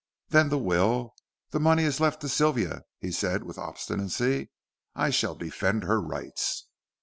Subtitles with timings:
[0.29, 1.13] "Then the will
[1.51, 4.49] the money is left to Sylvia," he said with obstinacy.
[4.95, 6.65] "I shall defend her rights."